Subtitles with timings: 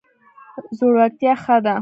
[0.77, 1.75] زړورتیا ښه ده.